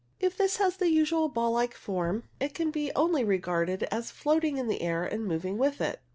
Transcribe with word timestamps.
If 0.19 0.35
this 0.35 0.57
has 0.57 0.77
the 0.77 0.89
usual 0.89 1.29
ball 1.29 1.51
like 1.51 1.75
form, 1.75 2.23
it 2.39 2.55
can 2.55 2.73
only 2.95 3.21
be 3.21 3.29
regarded 3.29 3.83
as 3.91 4.09
floating 4.09 4.57
in 4.57 4.67
the 4.67 4.81
air 4.81 5.05
and 5.05 5.25
moving 5.27 5.59
with 5.59 5.79
it. 5.79 6.01